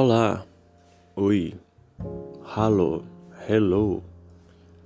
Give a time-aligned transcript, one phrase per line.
[0.00, 0.46] Olá,
[1.16, 1.54] oi,
[2.56, 3.04] hello,
[3.48, 4.00] hello,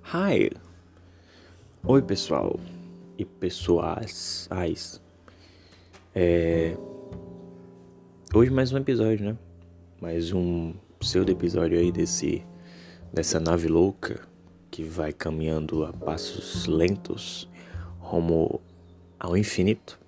[0.03, 0.51] hi,
[1.85, 2.59] oi pessoal
[3.19, 4.49] e pessoas,
[6.15, 6.75] é...
[8.35, 9.39] hoje mais um episódio, né?
[10.01, 12.43] Mais um pseudo episódio aí desse
[13.13, 14.27] dessa nave louca
[14.71, 17.47] que vai caminhando a passos lentos
[17.99, 18.63] rumo
[19.21, 20.01] ao infinito,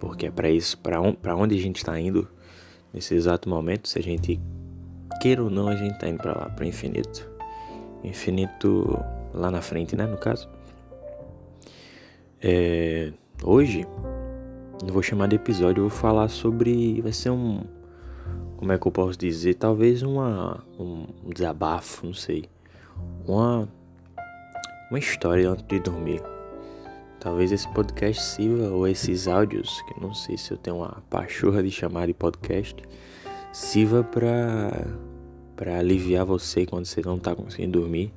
[0.00, 2.26] porque é para isso, para on, onde a gente está indo
[2.92, 4.40] nesse exato momento, se a gente
[5.20, 7.30] queira ou não, a gente tá indo para lá, para o infinito.
[8.04, 8.98] Infinito
[9.32, 10.48] lá na frente, né, no caso.
[12.40, 13.12] É,
[13.44, 13.86] hoje,
[14.82, 17.00] não vou chamar de episódio, eu vou falar sobre.
[17.00, 17.62] Vai ser um.
[18.56, 19.54] Como é que eu posso dizer?
[19.54, 22.46] Talvez uma, um desabafo, não sei.
[23.26, 23.68] Uma.
[24.90, 26.20] Uma história antes de dormir.
[27.22, 31.62] Talvez esse podcast sirva, ou esses áudios, que não sei se eu tenho uma pachorra
[31.62, 32.82] de chamar de podcast,
[33.52, 34.88] sirva pra,
[35.54, 38.12] pra aliviar você quando você não tá conseguindo dormir.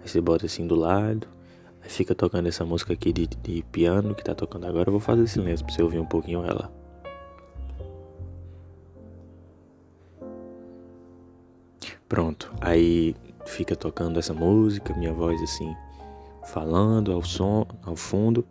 [0.00, 1.28] Aí você bota assim do lado,
[1.82, 4.88] aí fica tocando essa música aqui de, de piano que tá tocando agora.
[4.88, 6.72] Eu vou fazer silêncio pra você ouvir um pouquinho ela.
[12.08, 15.76] Pronto, aí fica tocando essa música, minha voz assim
[16.52, 18.44] falando ao som, ao fundo.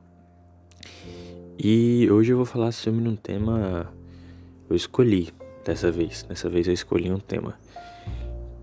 [1.58, 3.92] E hoje eu vou falar sobre um tema
[4.70, 5.34] eu escolhi
[5.66, 6.24] dessa vez.
[6.24, 7.58] Dessa vez eu escolhi um tema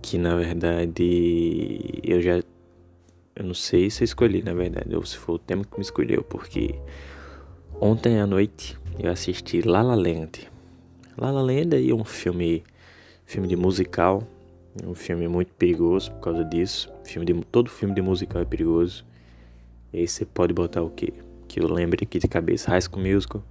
[0.00, 2.42] que na verdade eu já
[3.36, 5.82] eu não sei se eu escolhi, na verdade, ou se foi o tema que me
[5.82, 6.76] escolheu, porque
[7.80, 10.48] ontem à noite eu assisti La La Land.
[11.18, 12.62] La La Land é um filme
[13.26, 14.22] filme de musical,
[14.86, 16.92] um filme muito perigoso por causa disso.
[17.02, 19.04] Filme de, todo filme de musical é perigoso.
[19.94, 21.12] E aí você pode botar o quê?
[21.46, 22.68] Que eu lembre aqui de cabeça.
[22.68, 23.44] High School Musical.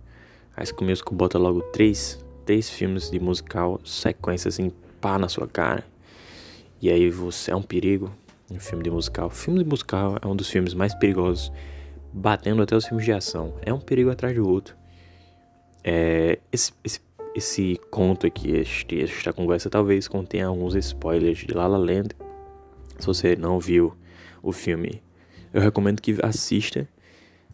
[0.51, 4.69] High School Musical bota logo três, três filmes de musical, sequências assim,
[4.99, 5.85] pá na sua cara.
[6.81, 8.11] E aí você é um perigo.
[8.51, 9.29] Um filme de musical.
[9.29, 11.49] filme de musical é um dos filmes mais perigosos.
[12.11, 13.53] Batendo até os filmes de ação.
[13.61, 14.75] É um perigo atrás do outro.
[15.81, 16.99] É, esse, esse,
[17.33, 22.09] esse conto aqui, este, esta conversa, talvez contenha alguns spoilers de La La Land.
[22.99, 23.95] Se você não viu
[24.41, 25.01] o filme
[25.53, 26.87] eu recomendo que assista.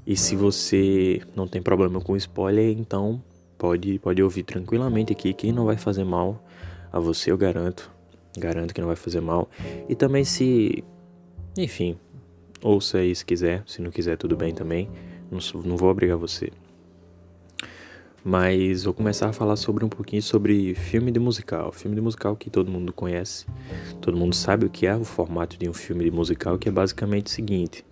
[0.08, 3.22] E se você não tem problema com spoiler, então
[3.58, 6.44] pode, pode ouvir tranquilamente aqui, que não vai fazer mal
[6.92, 7.92] a você, eu garanto.
[8.38, 9.50] Garanto que não vai fazer mal.
[9.88, 10.84] E também se.
[11.58, 11.98] Enfim,
[12.62, 13.64] ouça aí se quiser.
[13.68, 14.90] Se não quiser, tudo bem também.
[15.30, 16.50] Não, não vou obrigar você.
[18.24, 21.72] Mas vou começar a falar sobre um pouquinho sobre filme de musical.
[21.72, 23.46] Filme de musical que todo mundo conhece.
[24.02, 26.72] Todo mundo sabe o que é o formato de um filme de musical, que é
[26.72, 27.84] basicamente o seguinte: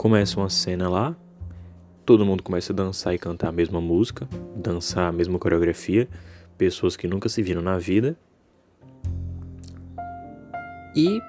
[0.00, 1.14] Começa uma cena lá,
[2.06, 6.08] todo mundo começa a dançar e cantar a mesma música, dançar a mesma coreografia,
[6.56, 8.16] pessoas que nunca se viram na vida.
[10.96, 11.20] E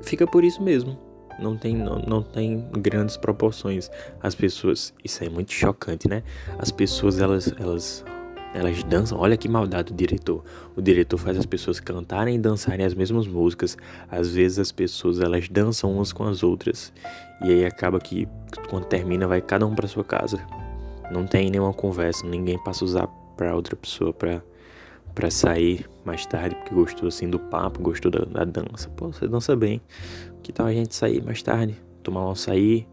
[0.00, 0.98] fica por isso mesmo.
[1.38, 3.90] Não tem, não, não tem grandes proporções.
[4.22, 4.94] As pessoas.
[5.04, 6.22] Isso é muito chocante, né?
[6.58, 8.02] As pessoas, elas, elas
[8.52, 10.42] elas dançam, olha que maldade do diretor.
[10.76, 13.76] O diretor faz as pessoas cantarem e dançarem as mesmas músicas.
[14.10, 16.92] Às vezes as pessoas elas dançam umas com as outras.
[17.42, 18.28] E aí acaba que
[18.68, 20.40] quando termina vai cada um para sua casa.
[21.12, 23.06] Não tem nenhuma conversa, ninguém passa a usar
[23.36, 24.42] para outra pessoa para
[25.12, 28.88] para sair mais tarde porque gostou assim do papo, gostou da, da, dança.
[28.90, 29.80] Pô, você dança bem.
[30.40, 32.86] Que tal a gente sair mais tarde, tomar um açaí,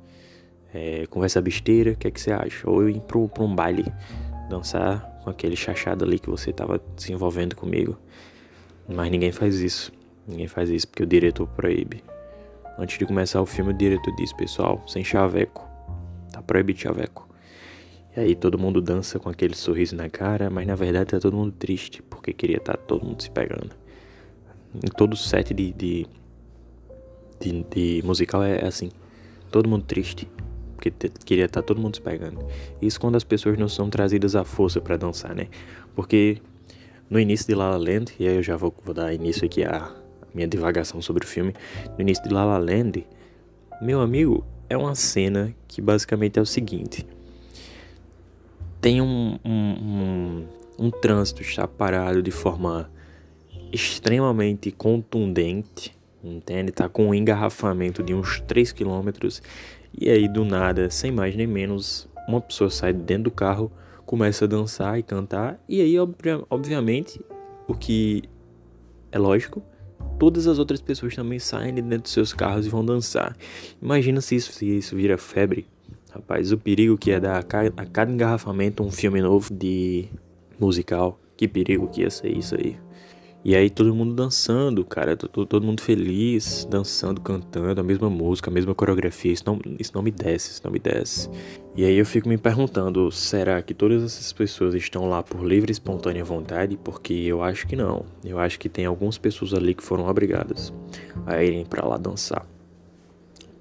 [0.74, 2.68] é, conversa besteira, o que é que você acha?
[2.68, 3.85] Ou ir pro um baile
[4.50, 7.98] dançar com aquele chachado ali que você estava se envolvendo comigo.
[8.88, 9.92] Mas ninguém faz isso.
[10.26, 12.02] Ninguém faz isso porque o diretor proíbe.
[12.80, 15.68] Antes de começar o filme, o diretor diz: Pessoal, sem chaveco.
[16.32, 17.28] Tá proibido chaveco.
[18.16, 21.36] E aí todo mundo dança com aquele sorriso na cara, mas na verdade tá todo
[21.36, 23.72] mundo triste porque queria estar tá todo mundo se pegando.
[24.76, 26.08] Em todo set de, de,
[27.38, 28.92] de, de musical é assim:
[29.52, 30.26] todo mundo triste
[30.78, 30.92] porque
[31.26, 32.46] queria estar tá todo mundo se pegando.
[32.80, 35.48] Isso quando as pessoas não são trazidas à força para dançar, né?
[35.96, 36.38] Porque
[37.10, 39.63] no início de La La Land, e aí eu já vou, vou dar início aqui
[39.63, 39.92] à
[40.34, 41.54] minha divagação sobre o filme.
[41.96, 43.06] No início de La La Land,
[43.81, 47.06] meu amigo, é uma cena que basicamente é o seguinte:
[48.80, 50.48] tem um, um, um,
[50.78, 52.90] um trânsito está parado de forma
[53.72, 55.92] extremamente contundente,
[56.24, 56.72] entende?
[56.72, 59.42] Tá com um engarrafamento de uns 3 quilômetros
[59.98, 63.72] e aí, do nada, sem mais nem menos, uma pessoa sai dentro do carro,
[64.06, 65.60] começa a dançar e cantar.
[65.68, 65.96] E aí,
[66.50, 67.20] obviamente,
[67.68, 68.24] o que
[69.12, 69.64] é lógico,
[70.20, 73.36] todas as outras pessoas também saem de dentro dos seus carros e vão dançar.
[73.82, 75.66] Imagina se isso, se isso vira febre.
[76.12, 80.08] Rapaz, o perigo que é dar a cada engarrafamento um filme novo de
[80.60, 81.20] musical.
[81.36, 82.78] Que perigo que ia ser isso aí.
[83.48, 88.54] E aí todo mundo dançando, cara, todo, mundo feliz, dançando, cantando a mesma música, a
[88.54, 89.32] mesma coreografia.
[89.32, 91.30] Isso não, isso não me desce, isso não me desce.
[91.74, 95.72] E aí eu fico me perguntando, será que todas essas pessoas estão lá por livre
[95.72, 96.76] e espontânea vontade?
[96.76, 98.04] Porque eu acho que não.
[98.22, 100.74] Eu acho que tem algumas pessoas ali que foram obrigadas
[101.26, 102.46] a irem para lá dançar.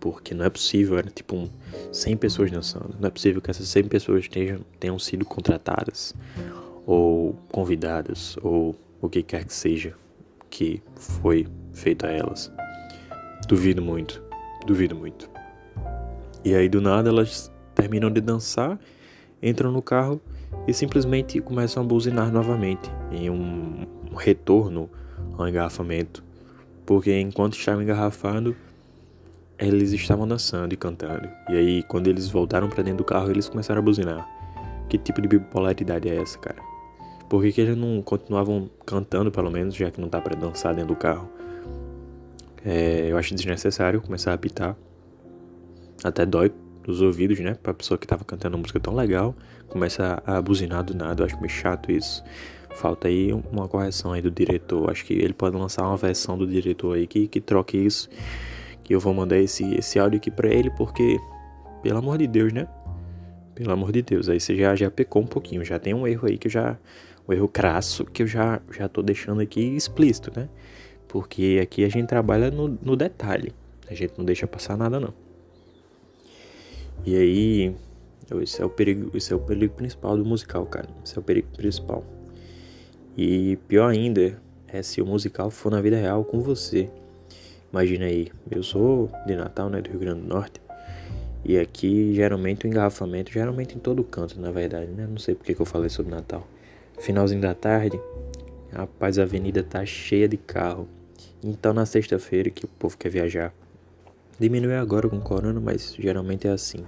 [0.01, 1.49] Porque não é possível, era tipo um
[1.93, 2.97] 100 pessoas dançando.
[2.99, 6.13] Não é possível que essas 100 pessoas tenham, tenham sido contratadas
[6.85, 9.95] ou convidadas ou o que quer que seja
[10.51, 12.53] que foi feito a elas.
[13.47, 14.23] Duvido muito,
[14.67, 15.29] duvido muito.
[16.45, 18.79] E aí do nada elas terminam de dançar,
[19.43, 20.21] entram no carro
[20.67, 24.89] e simplesmente começam a buzinar novamente em um, retorno
[25.37, 26.25] ao engarrafamento,
[26.87, 28.57] porque enquanto estavam engarrafando,
[29.59, 31.29] eles estavam dançando e cantando.
[31.51, 34.27] E aí quando eles voltaram para dentro do carro, eles começaram a buzinar.
[34.89, 36.66] Que tipo de bipolaridade é essa, cara?
[37.29, 40.75] Por que, que eles não continuavam cantando, pelo menos, já que não dá para dançar
[40.75, 41.29] dentro do carro?
[42.65, 44.77] É, eu acho desnecessário começar a apitar.
[46.05, 46.53] Até dói
[46.87, 47.55] nos ouvidos, né?
[47.55, 49.35] Pra pessoa que tava cantando uma música tão legal,
[49.69, 51.23] começa a buzinar do nada.
[51.23, 52.23] Eu acho meio chato isso.
[52.71, 54.91] Falta aí uma correção aí do diretor.
[54.91, 58.09] Acho que ele pode lançar uma versão do diretor aí que, que troque isso.
[58.85, 61.19] Que eu vou mandar esse, esse áudio aqui pra ele, porque,
[61.83, 62.69] pelo amor de Deus, né?
[63.55, 66.29] Pelo amor de Deus, aí você já, já pecou um pouquinho, já tem um erro
[66.29, 66.77] aí que eu já
[67.27, 70.49] o erro crasso que eu já já tô deixando aqui explícito, né?
[71.09, 73.53] Porque aqui a gente trabalha no, no detalhe,
[73.89, 75.13] a gente não deixa passar nada não.
[77.05, 77.77] E aí,
[78.43, 80.89] esse é o perigo, esse é o perigo principal do musical, cara.
[81.05, 82.05] Esse é o perigo principal.
[83.17, 86.91] E pior ainda é se o musical for na vida real com você.
[87.73, 90.61] Imagina aí, eu sou de Natal, né, do Rio Grande do Norte.
[91.45, 95.07] E aqui geralmente o engarrafamento, geralmente em todo canto, na verdade, né?
[95.09, 96.47] Não sei porque que eu falei sobre Natal.
[96.99, 98.01] Finalzinho da tarde,
[98.73, 100.89] rapaz, a avenida tá cheia de carro.
[101.43, 103.53] Então na sexta-feira que o povo quer viajar.
[104.39, 106.85] Diminuiu agora com o corona, mas geralmente é assim.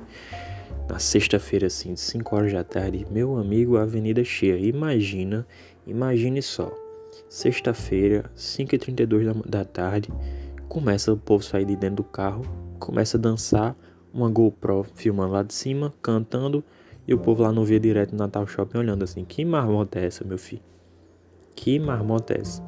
[0.89, 4.59] Na sexta-feira, assim, de 5 horas da tarde, meu amigo, a avenida cheia.
[4.59, 5.47] Imagina,
[5.87, 6.73] imagine só.
[7.29, 10.11] Sexta-feira, 5h32 da, da tarde,
[10.69, 12.45] começa o povo sair de dentro do carro,
[12.79, 13.77] começa a dançar,
[14.13, 16.65] uma GoPro filmando lá de cima, cantando
[17.09, 20.05] e o povo lá no Via Direto no Natal Shopping olhando assim, que marmota é
[20.05, 20.63] essa, meu filho?
[21.57, 22.63] Que marmota é essa?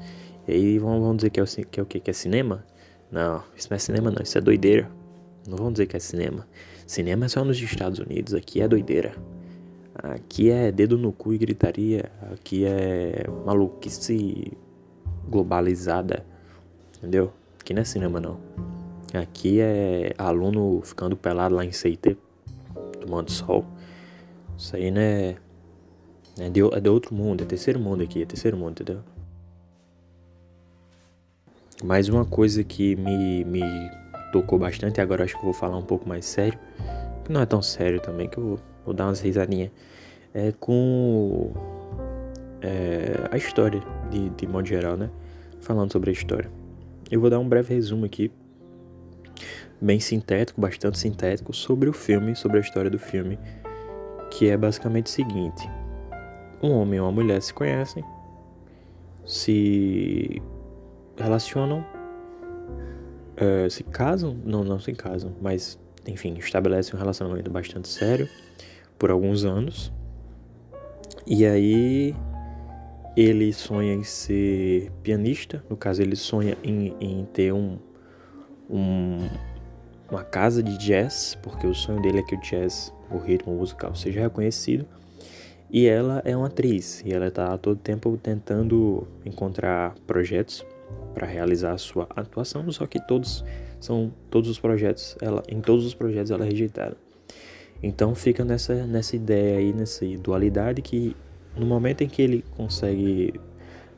[0.49, 2.01] E aí vão, vão dizer que é, o, que é o quê?
[2.01, 2.65] Que é cinema?
[3.13, 4.91] Não, isso não é cinema não, isso é doideira.
[5.47, 6.49] Não vão dizer que é cinema.
[6.87, 9.13] Cinema é só nos Estados Unidos, aqui é doideira.
[9.95, 12.11] Aqui é dedo no cu e gritaria.
[12.33, 14.57] Aqui é maluquice
[15.29, 16.25] globalizada.
[16.97, 17.31] Entendeu?
[17.61, 18.41] Aqui não é cinema não.
[19.13, 22.17] Aqui é aluno ficando pelado lá em CIT,
[23.01, 23.67] tomando sol.
[24.61, 25.37] Isso aí não é.
[26.39, 29.03] É de, é de outro mundo, é terceiro mundo aqui, é terceiro mundo, entendeu?
[31.83, 33.63] Mais uma coisa que me, me
[34.33, 36.59] tocou bastante, agora acho que vou falar um pouco mais sério,
[37.25, 39.71] que não é tão sério também, que eu vou, vou dar umas risadinhas,
[40.33, 41.53] é com
[42.61, 45.11] é, a história, de, de modo geral, né?
[45.61, 46.51] Falando sobre a história.
[47.11, 48.31] Eu vou dar um breve resumo aqui,
[49.81, 53.39] bem sintético, bastante sintético, sobre o filme, sobre a história do filme
[54.31, 55.69] que é basicamente o seguinte:
[56.63, 58.05] um homem e uma mulher se conhecem,
[59.27, 60.43] se
[61.17, 61.85] relacionam,
[63.37, 68.29] uh, se casam, não, não se casam, mas enfim, estabelecem um relacionamento bastante sério
[68.99, 69.93] por alguns anos.
[71.27, 72.15] E aí
[73.17, 77.79] ele sonha em ser pianista, no caso ele sonha em, em ter um,
[78.69, 79.29] um,
[80.11, 83.95] uma casa de jazz, porque o sonho dele é que o jazz o ritmo musical
[83.95, 84.87] seja reconhecido.
[85.73, 90.67] E ela é uma atriz e ela está todo tempo tentando encontrar projetos
[91.15, 93.45] para realizar a sua atuação, só que todos
[93.79, 96.97] são todos os projetos, ela em todos os projetos ela é rejeitada.
[97.81, 101.17] Então fica nessa nessa ideia aí, nessa dualidade que
[101.57, 103.35] no momento em que ele consegue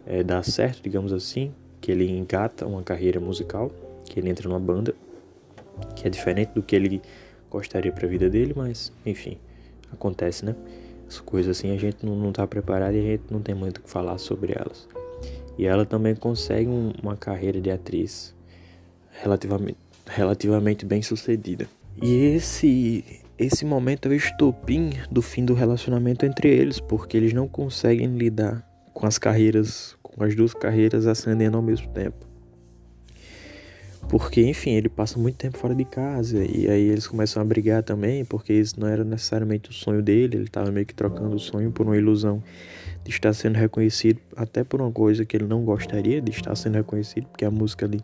[0.07, 3.71] é, dar certo, digamos assim, que ele engata uma carreira musical,
[4.05, 4.95] que ele entra numa banda,
[5.97, 7.03] que é diferente do que ele
[7.53, 9.39] gostaria para a vida dele, mas enfim,
[9.93, 10.57] acontece, né?
[11.07, 13.79] As coisas assim a gente não, não tá preparado e a gente não tem muito
[13.79, 14.89] o que falar sobre elas.
[15.59, 18.35] E ela também consegue um, uma carreira de atriz
[19.11, 21.69] relativamente, relativamente bem sucedida.
[22.01, 23.05] E esse
[23.39, 28.17] esse momento é o estopim do fim do relacionamento entre eles, porque eles não conseguem
[28.17, 32.32] lidar com as carreiras, com as duas carreiras ascendendo ao mesmo tempo.
[34.09, 37.83] Porque, enfim, ele passa muito tempo fora de casa e aí eles começam a brigar
[37.83, 41.39] também, porque isso não era necessariamente o sonho dele, ele estava meio que trocando o
[41.39, 42.43] sonho por uma ilusão
[43.05, 46.75] de estar sendo reconhecido, até por uma coisa que ele não gostaria de estar sendo
[46.75, 48.01] reconhecido, porque a música ali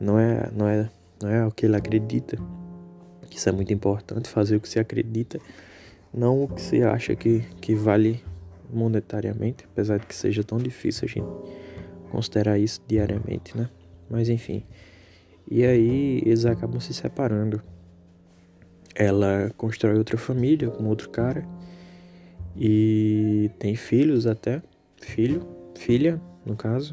[0.00, 0.88] não é, não é,
[1.22, 2.38] não é o que ele acredita.
[3.30, 5.40] Isso é muito importante, fazer o que se acredita,
[6.12, 8.22] não o que se acha que, que vale
[8.72, 11.52] monetariamente, apesar de que seja tão difícil a gente
[12.10, 13.68] considerar isso diariamente, né?
[14.08, 14.62] Mas enfim.
[15.50, 17.62] E aí eles acabam se separando.
[18.94, 21.46] Ela constrói outra família com outro cara
[22.56, 24.62] e tem filhos até,
[25.00, 26.92] filho, filha, no caso.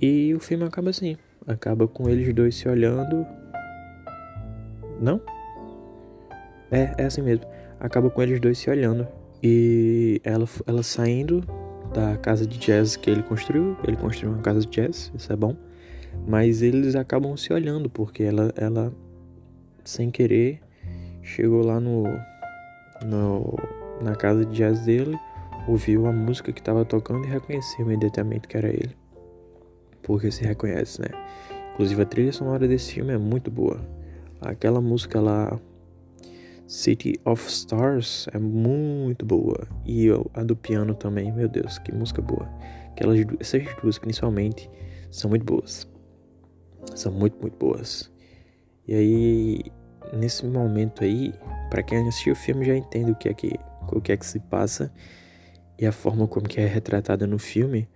[0.00, 3.26] E o filme acaba assim, acaba com eles dois se olhando.
[5.00, 5.20] Não?
[6.70, 7.44] É, é assim mesmo.
[7.80, 9.06] Acaba com eles dois se olhando
[9.42, 11.44] e ela ela saindo
[11.92, 15.36] da casa de jazz que ele construiu, ele construiu uma casa de jazz, isso é
[15.36, 15.56] bom.
[16.26, 18.92] Mas eles acabam se olhando porque ela ela
[19.84, 20.60] sem querer
[21.24, 22.04] chegou lá no
[23.04, 23.56] no
[24.00, 25.18] na casa de jazz dele,
[25.66, 28.94] ouviu a música que estava tocando e reconheceu imediatamente que era ele.
[30.02, 31.08] Porque se reconhece, né?
[31.72, 33.80] Inclusive a trilha sonora desse filme é muito boa.
[34.40, 35.58] Aquela música lá,
[36.66, 39.66] City of Stars, é muito boa.
[39.86, 42.48] E a do piano também, meu Deus, que música boa.
[42.90, 44.68] Aquelas, essas duas principalmente
[45.10, 45.88] são muito boas.
[46.94, 48.10] São muito, muito boas.
[48.86, 49.60] E aí,
[50.12, 51.32] nesse momento aí,
[51.70, 53.52] para quem assistiu o filme já entende o que é que
[53.92, 54.92] o que é que se passa
[55.78, 57.88] e a forma como que é retratada no filme,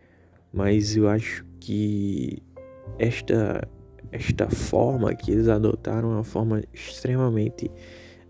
[0.52, 2.42] mas eu acho que
[2.99, 3.66] esta
[4.11, 7.71] esta forma que eles adotaram é uma forma extremamente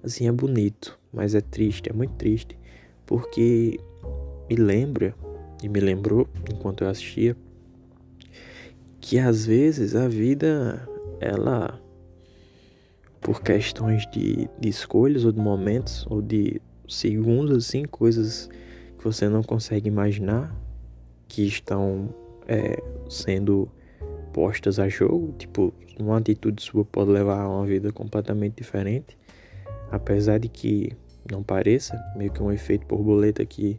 [0.03, 2.59] assim é bonito, mas é triste, é muito triste,
[3.07, 3.79] porque
[4.49, 5.15] me lembra
[5.63, 7.37] e me lembrou enquanto eu assistia
[9.01, 10.89] que às vezes a vida
[11.21, 11.81] ela
[13.21, 18.49] por questões de, de escolhas ou de momentos ou de segundos, assim, coisas
[18.97, 20.55] que você não consegue imaginar
[21.27, 22.09] que estão
[22.47, 23.69] é, sendo
[24.33, 25.35] postas a jogo.
[25.39, 29.17] Tipo, uma atitude sua pode levar a uma vida completamente diferente,
[29.91, 30.93] apesar de que
[31.31, 33.79] não pareça, meio que um efeito borboleta que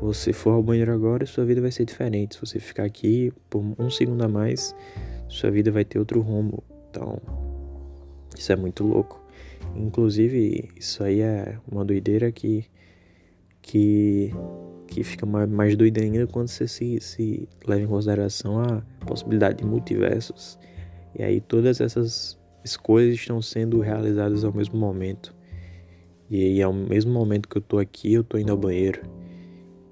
[0.00, 2.34] você for ao banheiro agora, sua vida vai ser diferente.
[2.34, 4.74] Se você ficar aqui por um segundo a mais,
[5.28, 6.62] sua vida vai ter outro rumo.
[6.90, 7.20] Então,
[8.36, 9.20] isso é muito louco.
[9.76, 12.64] Inclusive, isso aí é uma doideira que,
[13.60, 14.32] que,
[14.86, 19.58] que fica mais, mais doida ainda quando você se, se leva em consideração a possibilidade
[19.58, 20.58] de multiversos.
[21.18, 25.34] E aí todas essas escolhas estão sendo realizadas ao mesmo momento.
[26.30, 29.00] E aí ao mesmo momento que eu tô aqui, eu tô indo ao banheiro.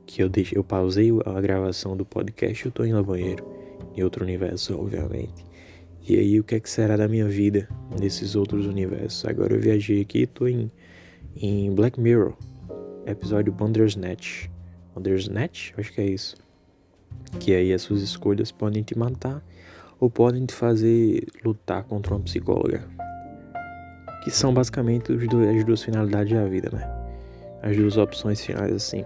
[0.06, 3.44] Que eu deixei, eu pausei a gravação do podcast, eu tô indo ao banheiro.
[3.94, 5.44] Em outro universo, obviamente.
[6.08, 7.68] E aí, o que é que será da minha vida
[8.00, 9.24] nesses outros universos?
[9.24, 10.70] Agora eu viajei aqui e tô em,
[11.34, 12.34] em Black Mirror,
[13.04, 14.48] episódio Bandersnatch.
[14.94, 15.72] Bandersnatch?
[15.76, 16.36] Acho que é isso.
[17.40, 19.42] Que aí as suas escolhas podem te matar
[19.98, 22.86] ou podem te fazer lutar contra uma psicóloga.
[24.22, 26.88] Que são basicamente as duas finalidades da vida, né?
[27.62, 29.04] As duas opções finais, assim.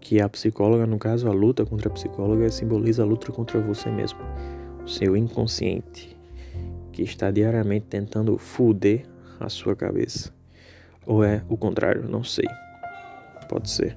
[0.00, 3.90] Que a psicóloga, no caso, a luta contra a psicóloga, simboliza a luta contra você
[3.90, 4.20] mesmo.
[4.84, 6.16] O seu inconsciente
[6.92, 9.04] que está diariamente tentando fuder
[9.38, 10.32] a sua cabeça.
[11.04, 12.46] Ou é o contrário, não sei.
[13.48, 13.94] Pode ser.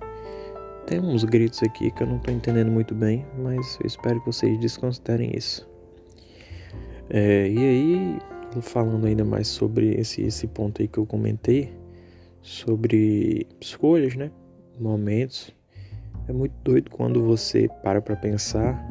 [0.85, 4.25] Tem uns gritos aqui que eu não estou entendendo muito bem, mas eu espero que
[4.25, 5.69] vocês desconsiderem isso.
[7.09, 8.19] É, e aí,
[8.61, 11.73] falando ainda mais sobre esse, esse ponto aí que eu comentei,
[12.41, 14.31] sobre escolhas, né?
[14.79, 15.53] Momentos.
[16.29, 18.87] É muito doido quando você para para pensar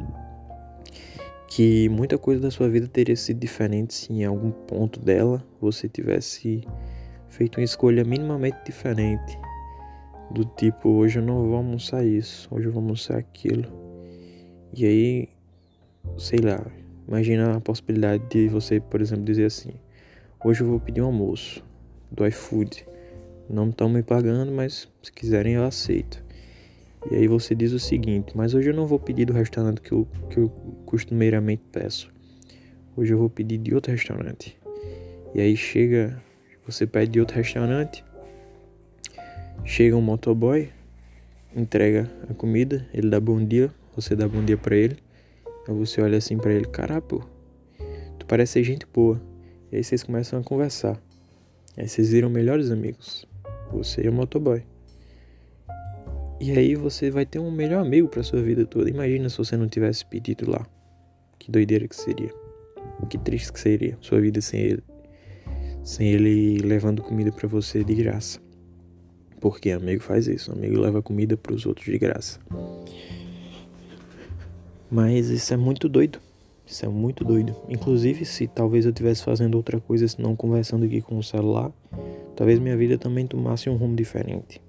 [1.47, 5.89] que muita coisa da sua vida teria sido diferente se em algum ponto dela você
[5.89, 6.67] tivesse
[7.29, 9.39] feito uma escolha minimamente diferente.
[10.33, 13.71] Do tipo, hoje eu não vou almoçar isso, hoje eu vou almoçar aquilo.
[14.75, 15.29] E aí,
[16.17, 16.61] sei lá,
[17.07, 19.75] imagina a possibilidade de você, por exemplo, dizer assim:
[20.45, 21.65] hoje eu vou pedir um almoço
[22.11, 22.85] do iFood.
[23.49, 26.27] Não estão me pagando, mas se quiserem eu aceito.
[27.11, 29.93] E aí você diz o seguinte: Mas hoje eu não vou pedir do restaurante que
[29.93, 30.49] eu, que eu
[30.85, 32.13] costumeiramente peço.
[32.97, 34.59] Hoje eu vou pedir de outro restaurante.
[35.35, 36.21] E aí chega,
[36.67, 38.05] você pede de outro restaurante.
[39.65, 40.71] Chega um motoboy,
[41.55, 44.97] entrega a comida, ele dá bom dia, você dá bom dia para ele.
[45.69, 47.23] Aí você olha assim para ele: Caramba, pô,
[48.19, 49.21] tu parece ser gente boa.
[49.71, 51.01] E aí vocês começam a conversar.
[51.77, 53.27] Aí vocês viram melhores amigos.
[53.71, 54.65] Você e o motoboy.
[56.41, 58.89] E aí você vai ter um melhor amigo para sua vida toda.
[58.89, 60.65] Imagina se você não tivesse pedido lá.
[61.39, 62.33] Que doideira que seria.
[63.11, 64.83] Que triste que seria sua vida sem ele.
[65.83, 68.41] Sem ele levando comida para você de graça.
[69.41, 72.39] Porque amigo faz isso, amigo leva comida para os outros de graça.
[74.91, 76.21] Mas isso é muito doido.
[76.65, 77.57] Isso é muito doido.
[77.69, 81.73] Inclusive, se talvez eu estivesse fazendo outra coisa, se não conversando aqui com o celular,
[82.37, 84.61] talvez minha vida também tomasse um rumo diferente.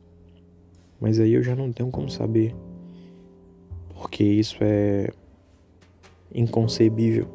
[0.99, 2.55] Mas aí eu já não tenho como saber.
[3.93, 5.09] Porque isso é
[6.33, 7.27] inconcebível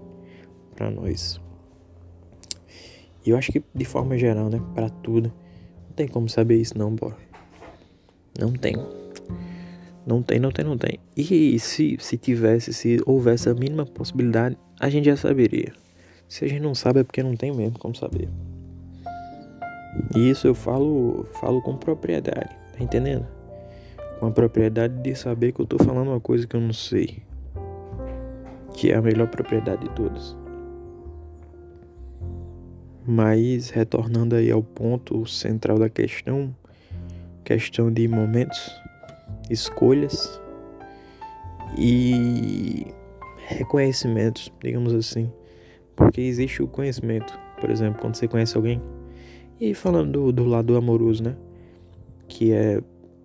[0.74, 1.40] para nós.
[3.24, 5.32] E eu acho que de forma geral, né, para tudo,
[5.88, 7.16] não tem como saber isso não, bora.
[8.38, 8.74] Não tem.
[10.06, 10.98] Não tem, não tem, não tem.
[11.16, 15.72] E se, se tivesse, se houvesse a mínima possibilidade, a gente já saberia.
[16.28, 18.28] Se a gente não sabe é porque não tem mesmo como saber.
[20.14, 23.26] E isso eu falo, falo com propriedade, tá entendendo?
[24.18, 27.22] Com a propriedade de saber que eu tô falando uma coisa que eu não sei.
[28.72, 30.36] Que é a melhor propriedade de todas.
[33.06, 36.54] Mas retornando aí ao ponto central da questão,
[37.44, 38.70] questão de momentos,
[39.50, 40.40] escolhas
[41.76, 42.86] e
[43.46, 45.30] reconhecimentos, digamos assim.
[45.94, 48.80] Porque existe o conhecimento, por exemplo, quando você conhece alguém.
[49.60, 51.36] E falando do, do lado amoroso, né?
[52.26, 52.80] Que é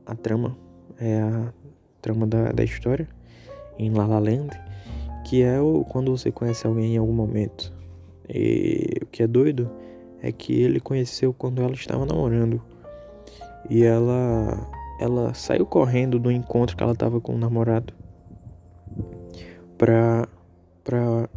[0.05, 0.57] a trama,
[0.99, 1.53] é a
[2.01, 3.07] trama da, da história
[3.77, 4.49] em La La Land,
[5.25, 7.73] que é o, quando você conhece alguém em algum momento.
[8.27, 9.69] E o que é doido
[10.21, 12.61] é que ele conheceu quando ela estava namorando.
[13.69, 14.67] E ela
[14.99, 17.93] ela saiu correndo do encontro que ela tava com o namorado
[19.77, 20.27] pra
[20.83, 21.29] pra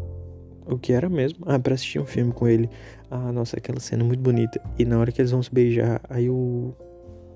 [0.67, 1.45] o que era mesmo?
[1.47, 2.69] Ah, pra assistir um filme com ele.
[3.11, 4.61] Ah, nossa, aquela cena muito bonita.
[4.79, 6.75] E na hora que eles vão se beijar, aí o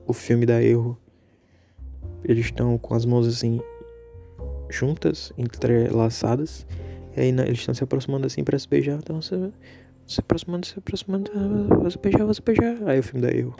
[0.06, 0.98] o filme dá erro.
[2.28, 3.60] Eles estão com as mãos assim
[4.68, 6.66] juntas, entrelaçadas.
[7.16, 8.98] E aí eles estão se aproximando assim para se beijar.
[8.98, 9.52] Então se
[10.18, 11.30] aproximando, se aproximando,
[11.68, 12.76] vou se beijar, vou se beijar.
[12.86, 13.54] Aí o filme dá erro.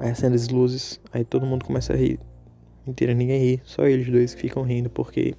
[0.00, 2.20] Aí acende as luzes, aí todo mundo começa a rir.
[2.86, 5.34] Mentira, ninguém ri, só eles dois que ficam rindo, porque,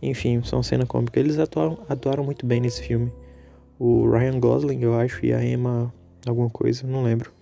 [0.00, 1.20] enfim, são cena cômica.
[1.20, 3.12] Eles atuaram, atuaram muito bem nesse filme.
[3.78, 5.92] O Ryan Gosling, eu acho, e a Emma,
[6.26, 7.32] alguma coisa, não lembro.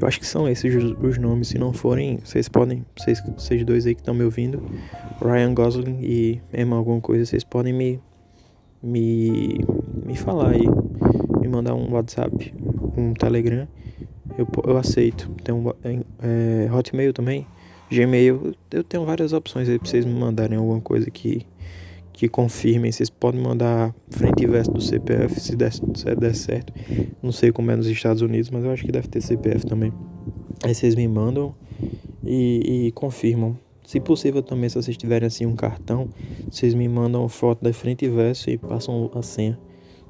[0.00, 1.48] Eu acho que são esses os, nomes.
[1.48, 4.62] Se não forem, vocês podem, vocês, vocês dois aí que estão me ouvindo,
[5.20, 8.00] Ryan Gosling e Emma, alguma coisa, vocês podem me,
[8.82, 9.58] me,
[10.04, 10.66] me falar aí,
[11.40, 12.54] me mandar um WhatsApp,
[12.96, 13.66] um Telegram
[14.40, 15.30] eu, eu aceito.
[15.44, 15.68] Tem um
[16.22, 17.46] é, Hotmail também,
[17.90, 18.54] Gmail.
[18.70, 21.46] Eu tenho várias opções aí pra vocês me mandarem alguma coisa que,
[22.20, 22.92] que confirmem.
[22.92, 25.82] Vocês podem mandar frente e verso do CPF se der, se
[26.18, 26.70] der certo.
[27.22, 29.90] Não sei como é nos Estados Unidos, mas eu acho que deve ter CPF também.
[30.62, 31.54] Aí vocês me mandam
[32.22, 33.56] e, e confirmam.
[33.86, 36.10] Se possível também, se vocês tiverem assim um cartão,
[36.50, 39.58] vocês me mandam foto da frente e verso e passam a senha.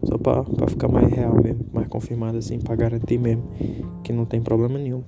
[0.03, 3.45] Só pra, pra ficar mais real mesmo, mais confirmado assim, pra garantir mesmo
[4.03, 5.05] que não tem problema nenhum.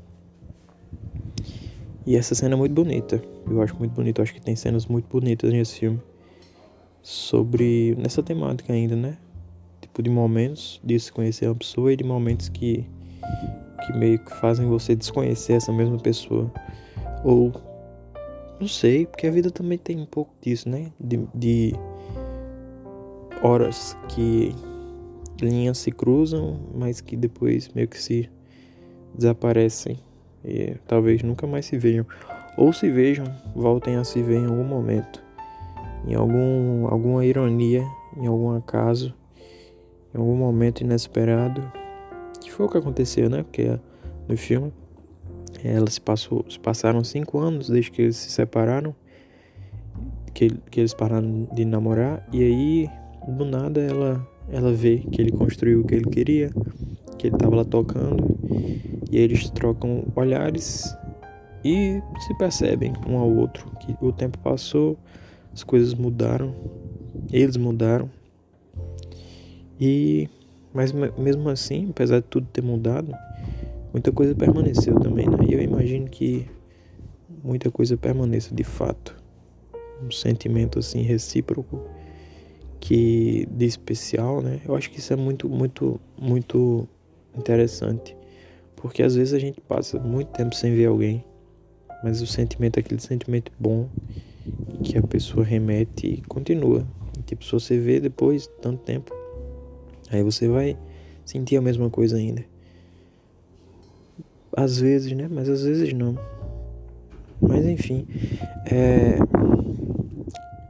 [2.06, 3.20] E essa cena é muito bonita.
[3.50, 4.20] Eu acho muito bonito.
[4.20, 6.00] Eu acho que tem cenas muito bonitas nesse filme.
[7.02, 7.94] Sobre.
[7.96, 9.16] nessa temática ainda, né?
[9.80, 12.86] Tipo de momentos de se conhecer uma pessoa e de momentos que.
[13.86, 16.50] que meio que fazem você desconhecer essa mesma pessoa.
[17.24, 17.52] Ou.
[18.60, 20.92] Não sei, porque a vida também tem um pouco disso, né?
[20.98, 21.20] De.
[21.34, 21.74] de
[23.42, 24.54] horas que
[25.40, 28.30] linhas se cruzam, mas que depois meio que se
[29.14, 29.98] desaparecem
[30.44, 32.06] e talvez nunca mais se vejam.
[32.56, 35.22] Ou se vejam, voltem a se ver em algum momento,
[36.06, 37.84] em algum, alguma ironia,
[38.16, 39.14] em algum acaso,
[40.14, 41.62] em algum momento inesperado.
[42.40, 43.42] Que foi o que aconteceu, né?
[43.42, 43.78] Porque
[44.28, 44.72] no filme
[45.64, 48.94] elas passou, se passaram cinco anos desde que eles se separaram,
[50.34, 52.90] que, que eles pararam de namorar, e aí
[53.28, 56.50] do nada ela ela vê que ele construiu o que ele queria,
[57.16, 58.36] que ele estava lá tocando,
[59.10, 60.96] e eles trocam olhares
[61.64, 64.98] e se percebem um ao outro que o tempo passou,
[65.52, 66.54] as coisas mudaram,
[67.30, 68.10] eles mudaram.
[69.80, 70.28] E
[70.74, 73.14] mas mesmo assim, apesar de tudo ter mudado,
[73.92, 75.36] muita coisa permaneceu também, né?
[75.48, 76.46] E eu imagino que
[77.44, 79.14] muita coisa permaneça de fato.
[80.02, 81.80] Um sentimento assim recíproco
[82.80, 84.60] que de especial, né?
[84.64, 86.88] Eu acho que isso é muito, muito, muito
[87.36, 88.16] interessante,
[88.74, 91.24] porque às vezes a gente passa muito tempo sem ver alguém,
[92.02, 93.88] mas o sentimento é aquele sentimento bom
[94.82, 96.86] que a pessoa remete e continua.
[97.26, 99.14] Tipo, se você vê depois de tanto tempo,
[100.10, 100.76] aí você vai
[101.24, 102.44] sentir a mesma coisa ainda.
[104.56, 105.28] Às vezes, né?
[105.30, 106.18] Mas às vezes não.
[107.40, 108.06] Mas enfim,
[108.70, 109.18] é...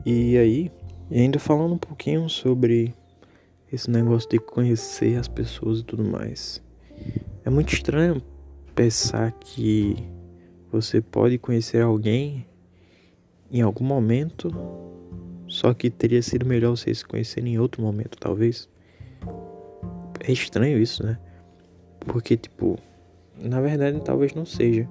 [0.04, 0.70] E aí,
[1.10, 2.94] ainda falando um pouquinho sobre
[3.72, 6.62] esse negócio de conhecer as pessoas e tudo mais.
[7.44, 8.22] É muito estranho
[8.74, 9.96] pensar que
[10.70, 12.46] você pode conhecer alguém
[13.52, 14.50] em algum momento,
[15.46, 18.68] só que teria sido melhor vocês se conhecerem em outro momento, talvez.
[20.20, 21.18] É estranho isso, né?
[22.00, 22.78] Porque, tipo,
[23.38, 24.88] na verdade talvez não seja.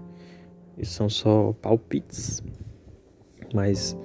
[0.78, 2.43] Isso são só palpites.
[3.54, 3.97] Mas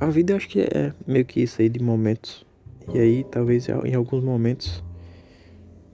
[0.00, 2.44] a vida eu acho que é meio que isso aí de momentos.
[2.92, 4.84] E aí talvez em alguns momentos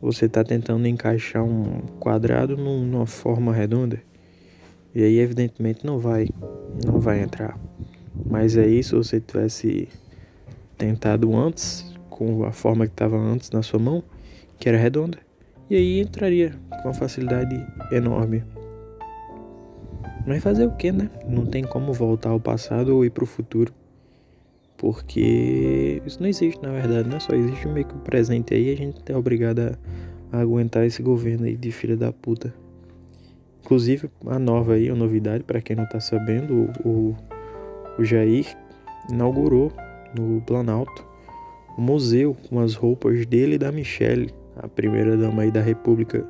[0.01, 4.03] você tá tentando encaixar um quadrado numa forma redonda.
[4.95, 6.29] E aí evidentemente não vai,
[6.85, 7.59] não vai entrar.
[8.27, 9.89] Mas aí se você tivesse
[10.77, 14.03] tentado antes, com a forma que estava antes na sua mão,
[14.59, 15.19] que era redonda,
[15.71, 16.53] e aí entraria
[16.83, 17.55] com uma facilidade
[17.91, 18.45] enorme.
[20.27, 21.11] Mas fazer o que, né?
[21.27, 23.73] Não tem como voltar ao passado ou ir pro futuro.
[24.77, 27.19] Porque isso não existe, na verdade, né?
[27.19, 29.77] Só existe meio que o presente aí e a gente é obrigado
[30.31, 32.55] a aguentar esse governo aí de filha da puta.
[33.65, 37.15] Inclusive, a nova aí, a novidade, para quem não tá sabendo, o,
[37.99, 38.47] o Jair
[39.11, 39.73] inaugurou
[40.19, 41.07] no Planalto
[41.79, 46.27] um museu com as roupas dele e da Michelle, a primeira dama aí da República,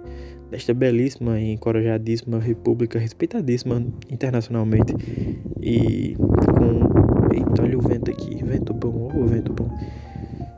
[0.51, 4.95] desta belíssima e encorajadíssima República, respeitadíssima internacionalmente.
[5.61, 7.35] E com.
[7.35, 9.71] Eita, olha o vento aqui, vento bom, oh, vento bom.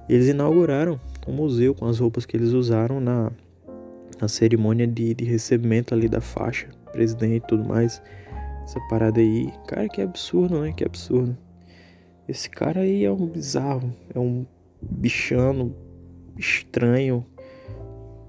[0.09, 3.31] Eles inauguraram um museu com as roupas que eles usaram na
[4.25, 8.03] a cerimônia de, de recebimento ali da faixa, presidente e tudo mais.
[8.65, 10.73] Essa parada aí, cara, que absurdo, né?
[10.73, 11.37] Que absurdo.
[12.27, 14.47] Esse cara aí é um bizarro, é um
[14.81, 15.77] bichano
[16.39, 17.25] estranho,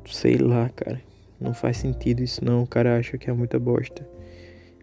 [0.06, 1.02] sei lá, cara.
[1.40, 4.08] Não faz sentido isso não, o cara acha que é muita bosta.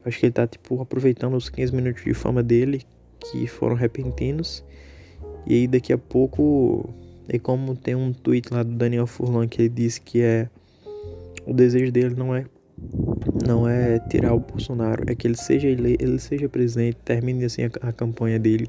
[0.04, 2.82] Acho que ele tá, tipo, aproveitando os 15 minutos de fama dele,
[3.20, 4.64] que foram repentinos.
[5.46, 6.88] E aí daqui a pouco,
[7.28, 10.48] é como tem um tweet lá do Daniel Furlan que ele disse que é
[11.46, 12.44] o desejo dele não é
[13.46, 17.62] não é tirar o Bolsonaro, é que ele seja ele, ele seja presidente, termine assim
[17.64, 18.68] a, a, campanha dele,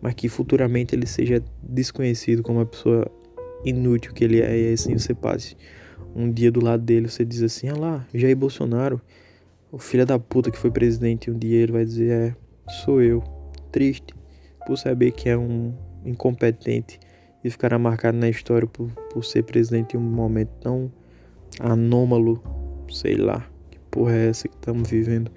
[0.00, 3.10] mas que futuramente ele seja desconhecido como uma pessoa
[3.64, 5.56] inútil que ele é e assim você passe
[6.14, 9.00] um dia do lado dele, você diz assim, ah lá, Jair Bolsonaro,
[9.70, 12.36] o filho da puta que foi presidente, um dia ele vai dizer, é,
[12.84, 13.22] sou eu,
[13.70, 14.14] triste,
[14.66, 15.72] por saber que é um
[16.04, 16.98] incompetente
[17.44, 20.92] e ficará marcado na história por, por ser presidente em um momento tão
[21.58, 22.42] anômalo,
[22.90, 25.30] sei lá, que porra é essa que estamos vivendo.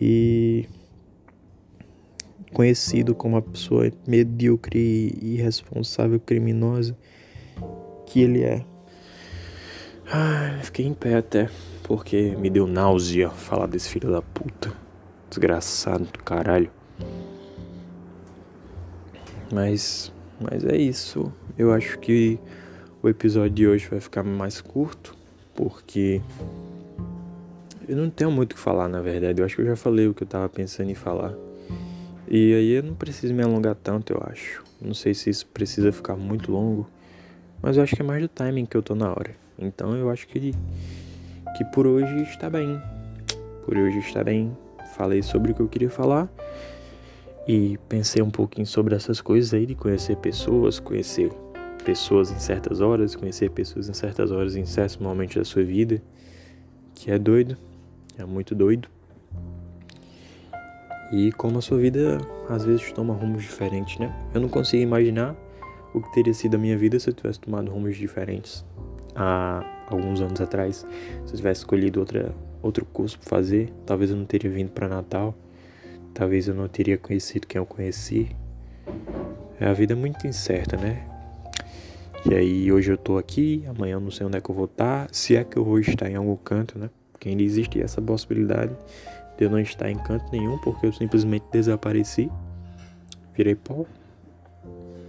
[0.00, 0.66] E
[2.52, 4.78] conhecido como uma pessoa medíocre
[5.20, 6.96] e irresponsável, criminosa
[8.06, 8.64] que ele é.
[10.10, 11.50] Ai, fiquei em pé até,
[11.82, 14.72] porque me deu náusea falar desse filho da puta.
[15.28, 16.70] Desgraçado do caralho.
[19.52, 21.30] Mas, mas é isso.
[21.58, 22.38] Eu acho que
[23.02, 25.14] o episódio de hoje vai ficar mais curto,
[25.54, 26.20] porque
[27.88, 29.40] eu não tenho muito o que falar, na verdade.
[29.40, 31.34] Eu acho que eu já falei o que eu tava pensando em falar.
[32.26, 34.62] E aí eu não preciso me alongar tanto, eu acho.
[34.80, 36.86] Não sei se isso precisa ficar muito longo,
[37.62, 39.34] mas eu acho que é mais do timing que eu tô na hora.
[39.58, 40.52] Então eu acho que,
[41.56, 42.80] que por hoje está bem.
[43.64, 44.56] Por hoje está bem.
[44.94, 46.28] Falei sobre o que eu queria falar
[47.46, 51.32] e pensei um pouquinho sobre essas coisas aí de conhecer pessoas, conhecer
[51.88, 56.02] pessoas em certas horas, conhecer pessoas em certas horas, em certos momentos da sua vida,
[56.94, 57.56] que é doido,
[58.18, 58.90] é muito doido.
[61.10, 64.14] E como a sua vida às vezes toma rumos diferentes, né?
[64.34, 65.34] Eu não consigo imaginar
[65.94, 68.62] o que teria sido a minha vida se eu tivesse tomado rumos diferentes
[69.14, 70.86] há alguns anos atrás.
[71.24, 74.88] Se eu tivesse escolhido outra, outro curso para fazer, talvez eu não teria vindo para
[74.88, 75.34] Natal,
[76.12, 78.28] talvez eu não teria conhecido quem eu conheci.
[79.58, 81.17] É, a vida é muito incerta, né?
[82.26, 84.64] E aí hoje eu tô aqui, amanhã eu não sei onde é que eu vou
[84.64, 86.90] estar, se é que eu vou estar em algum canto, né?
[87.12, 88.72] Porque ainda existe essa possibilidade
[89.36, 92.28] de eu não estar em canto nenhum, porque eu simplesmente desapareci,
[93.34, 93.86] virei pó,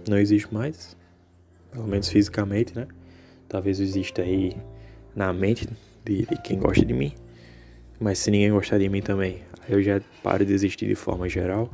[0.08, 0.96] não existe mais,
[1.72, 2.86] pelo menos fisicamente, né?
[3.48, 4.56] Talvez exista aí
[5.14, 5.68] na mente
[6.04, 7.12] de, de quem gosta de mim.
[7.98, 11.68] Mas se ninguém gostar de mim também, eu já paro de existir de forma geral.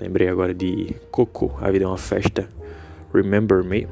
[0.00, 2.48] Lembrei agora de Coco, A Vida é uma Festa,
[3.12, 3.86] Remember Me.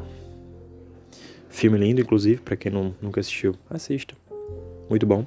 [1.48, 4.14] Filme lindo, inclusive, para quem não, nunca assistiu, assista.
[4.88, 5.26] Muito bom.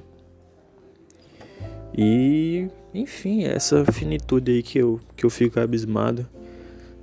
[1.96, 6.26] E, enfim, essa finitude aí que eu, que eu fico abismado.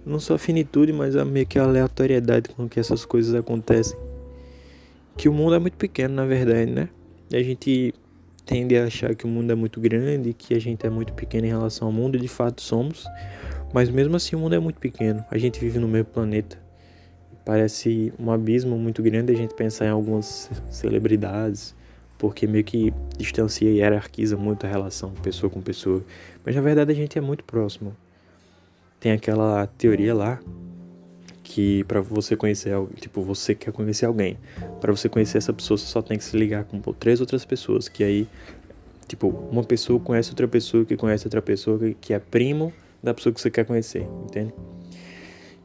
[0.06, 3.98] Não só a finitude, mas a meio que a aleatoriedade com que essas coisas acontecem
[5.20, 6.88] que o mundo é muito pequeno, na verdade, né?
[7.30, 7.94] E a gente
[8.46, 11.46] tende a achar que o mundo é muito grande, que a gente é muito pequeno
[11.46, 13.06] em relação ao mundo, e de fato somos.
[13.74, 15.22] Mas mesmo assim o mundo é muito pequeno.
[15.30, 16.58] A gente vive no mesmo planeta.
[17.46, 21.76] Parece um abismo muito grande a gente pensar em algumas celebridades,
[22.18, 26.04] porque meio que distancia e hierarquiza muito a relação pessoa com pessoa.
[26.46, 27.96] Mas na verdade a gente é muito próximo.
[29.00, 30.40] Tem aquela teoria lá
[31.50, 34.38] que para você conhecer, tipo, você quer conhecer alguém,
[34.80, 37.90] para você conhecer essa pessoa, você só tem que se ligar com três outras pessoas,
[37.90, 38.28] que aí,
[39.08, 42.72] tipo, uma pessoa conhece outra pessoa que conhece outra pessoa que é primo
[43.02, 44.54] da pessoa que você quer conhecer, entende?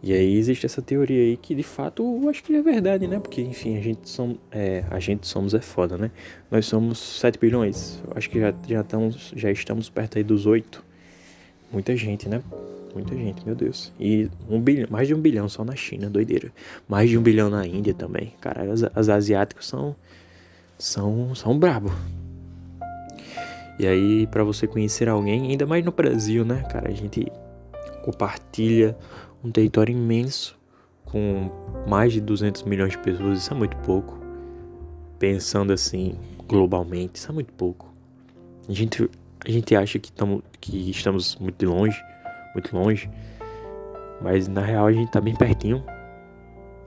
[0.07, 3.19] E aí existe essa teoria aí que de fato eu acho que é verdade, né?
[3.19, 6.11] Porque, enfim, a gente, som, é, a gente somos é foda, né?
[6.51, 8.03] Nós somos 7 bilhões.
[8.07, 10.85] Eu acho que já, já, estamos, já estamos perto aí dos 8.
[11.73, 12.43] Muita gente, né?
[12.95, 13.95] muita gente, meu Deus.
[13.99, 16.53] E um bilhão, mais de um bilhão só na China, doideira.
[16.87, 18.35] Mais de um bilhão na Índia também.
[18.43, 19.97] Cara, as, as asiáticos são
[20.79, 21.90] são são brabo.
[23.79, 27.27] E aí, para você conhecer alguém, ainda mais no Brasil, né, cara, a gente
[28.05, 28.95] compartilha
[29.44, 30.59] um território imenso
[31.04, 31.50] com
[31.87, 34.18] mais de 200 milhões de pessoas, isso é muito pouco.
[35.18, 37.94] Pensando assim, globalmente, isso é muito pouco.
[38.68, 39.09] A gente,
[39.44, 42.02] a gente acha que, tamo, que estamos muito longe,
[42.54, 43.11] muito longe.
[44.22, 45.85] Mas na real a gente tá bem pertinho.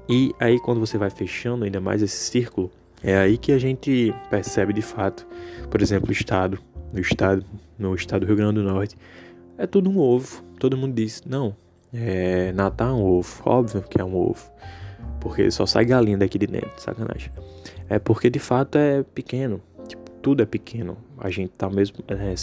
[0.10, 2.72] E aí quando você vai fechando ainda mais esse círculo,
[3.04, 5.28] é aí que a gente percebe de fato,
[5.70, 6.58] por exemplo, o estado,
[6.92, 7.46] no estado,
[7.78, 8.98] no estado do Rio Grande do Norte,
[9.58, 10.44] é tudo um ovo.
[10.60, 11.56] Todo mundo diz, não,
[11.98, 14.52] é, Natal é um ovo, óbvio que é um ovo,
[15.20, 17.32] porque só sai galinha daqui de dentro, sacanagem.
[17.90, 20.98] É porque de fato é pequeno, tipo, tudo é pequeno.
[21.18, 22.36] A gente tá mesmo, é,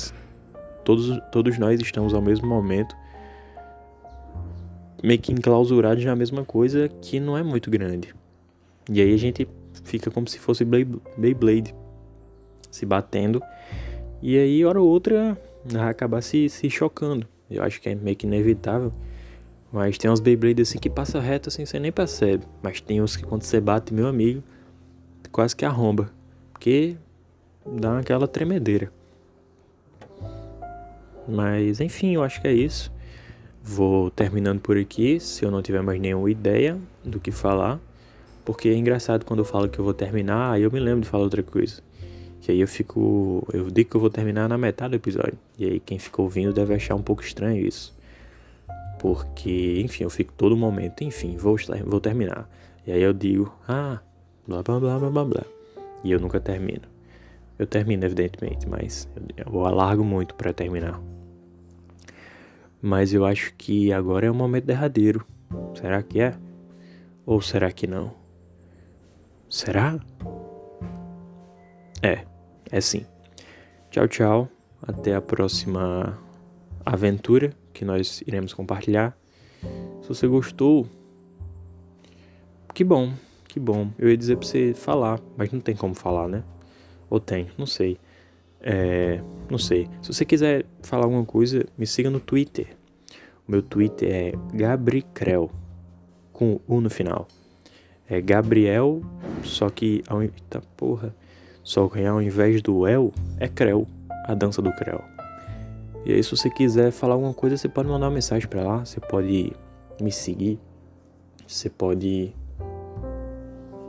[0.85, 2.97] todos, todos nós estamos ao mesmo momento
[5.03, 8.15] meio que enclausurados na mesma coisa que não é muito grande.
[8.91, 9.47] E aí a gente
[9.85, 11.75] fica como se fosse Beyblade
[12.71, 13.43] se batendo.
[14.23, 17.27] E aí, hora ou outra, vai acabar se, se chocando.
[17.51, 18.93] Eu acho que é meio que inevitável.
[19.75, 22.45] Mas tem uns Beyblade assim que passa reto assim, você nem percebe.
[22.63, 24.41] Mas tem uns que quando você bate, meu amigo,
[25.33, 26.13] quase que arromba.
[26.53, 26.95] Porque
[27.67, 28.93] dá aquela tremedeira.
[31.27, 32.93] Mas enfim, eu acho que é isso.
[33.61, 37.81] Vou terminando por aqui, se eu não tiver mais nenhuma ideia do que falar.
[38.45, 41.09] Porque é engraçado quando eu falo que eu vou terminar, aí eu me lembro de
[41.09, 41.83] falar outra coisa.
[42.41, 43.45] Que aí eu fico.
[43.53, 45.37] Eu digo que eu vou terminar na metade do episódio.
[45.59, 47.94] E aí quem ficou ouvindo deve achar um pouco estranho isso.
[49.05, 52.49] Porque, enfim, eu fico todo momento, enfim, vou, vou terminar.
[52.87, 54.01] E aí eu digo, ah,
[54.49, 55.43] blá blá blá blá blá blá.
[56.03, 56.89] E eu nunca termino.
[57.59, 60.99] Eu termino, evidentemente, mas eu, eu alargo muito para terminar.
[62.81, 65.27] Mas eu acho que agora é o momento derradeiro.
[65.75, 66.35] Será que é?
[67.27, 68.11] Ou será que não?
[69.51, 70.01] Será?
[72.01, 72.25] É,
[72.71, 73.05] é sim.
[73.91, 74.49] Tchau, tchau.
[74.81, 76.19] Até a próxima
[76.87, 79.15] aventura que nós iremos compartilhar.
[80.01, 80.87] Se você gostou,
[82.73, 83.13] que bom,
[83.49, 83.91] que bom.
[83.99, 86.43] Eu ia dizer pra você falar, mas não tem como falar, né?
[87.11, 87.99] Ou tem, não sei.
[88.61, 89.89] É, não sei.
[90.01, 92.69] Se você quiser falar alguma coisa, me siga no Twitter.
[93.47, 95.51] O meu Twitter é Gabricrel,
[96.33, 97.29] com U no final.
[98.09, 99.03] É Gabriel,
[99.43, 100.03] só que
[100.49, 101.15] tá, porra,
[101.63, 103.87] só que ao invés do El, é Creu,
[104.27, 105.14] a dança do Creu.
[106.05, 108.85] E aí, se você quiser falar alguma coisa, você pode mandar uma mensagem para lá,
[108.85, 109.53] você pode
[110.01, 110.59] me seguir,
[111.47, 112.35] você pode.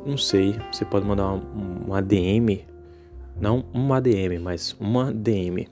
[0.05, 2.63] Não sei, você pode mandar uma, DM
[3.39, 5.67] não uma ADM, mas uma DM.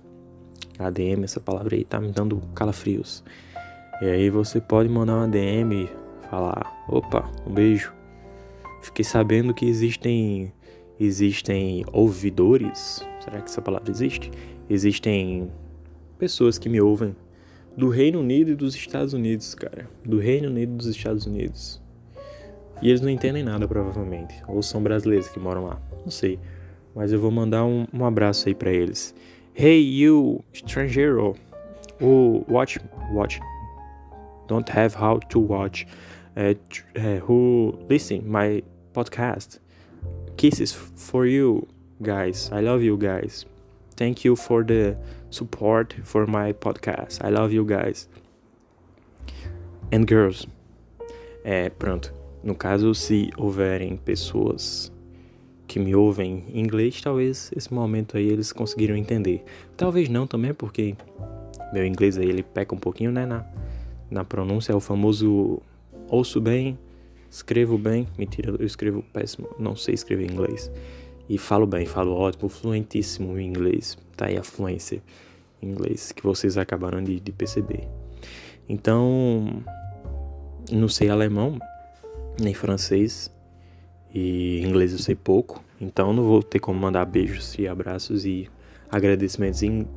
[0.77, 3.23] ADM, essa palavra aí tá me dando calafrios.
[4.01, 5.89] E aí você pode mandar uma DM
[6.29, 7.93] falar: opa, um beijo.
[8.82, 10.51] Fiquei sabendo que existem
[10.99, 13.06] existem ouvidores.
[13.23, 14.29] Será que essa palavra existe?
[14.69, 15.49] Existem
[16.23, 17.15] pessoas que me ouvem
[17.75, 19.89] do Reino Unido e dos Estados Unidos, cara.
[20.05, 21.81] Do Reino Unido e dos Estados Unidos.
[22.81, 24.36] E eles não entendem nada, provavelmente.
[24.47, 25.81] Ou são brasileiros que moram lá.
[26.03, 26.39] Não sei
[26.95, 29.13] mas eu vou mandar um, um abraço aí para eles.
[29.55, 31.36] Hey you, estrangeiro,
[32.01, 32.79] who watch
[33.12, 33.39] watch
[34.47, 35.86] don't have how to watch,
[36.36, 36.55] uh,
[36.97, 39.59] uh, who listen my podcast.
[40.38, 41.67] Kisses for you
[42.01, 42.49] guys.
[42.51, 43.45] I love you guys.
[43.95, 44.97] Thank you for the
[45.34, 47.26] support for my podcast.
[47.26, 48.08] I love you guys.
[49.91, 50.48] And girls.
[51.43, 52.13] É, pronto.
[52.43, 54.91] No caso, se houverem pessoas
[55.67, 59.43] que me ouvem em inglês, talvez esse momento aí eles conseguiram entender.
[59.76, 60.96] Talvez não também, porque
[61.74, 63.46] meu inglês aí ele peca um pouquinho, né, na,
[64.12, 65.62] na pronúncia, é o famoso
[66.08, 66.78] ouço bem,
[67.30, 70.72] escrevo bem, mentira, eu escrevo péssimo, não sei escrever inglês.
[71.28, 73.98] E falo bem, falo ótimo, fluentíssimo em inglês.
[74.15, 75.02] Tá aí a fluência
[75.62, 77.88] em inglês que vocês acabaram de, de perceber.
[78.67, 79.63] Então,
[80.71, 81.60] não sei alemão,
[82.39, 83.32] nem francês.
[84.13, 88.47] E inglês eu sei pouco, então não vou ter como mandar beijos e abraços e
[88.91, 89.88] agradecimentos em,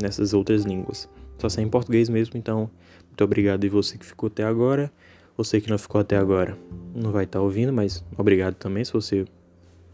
[0.00, 1.06] nessas outras línguas.
[1.38, 2.70] Só sei em português mesmo, então
[3.06, 4.90] muito obrigado e você que ficou até agora.
[5.36, 6.56] Você que não ficou até agora
[6.94, 9.26] não vai estar tá ouvindo, mas obrigado também se você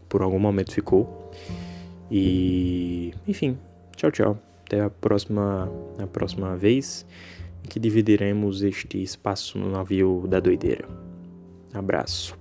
[0.07, 1.29] por algum momento ficou.
[2.09, 3.57] E enfim,
[3.95, 4.39] Tchau, tchau.
[4.65, 7.05] Até a próxima, a próxima vez
[7.69, 10.87] que dividiremos este espaço no navio da doideira.
[11.73, 12.37] Abraço.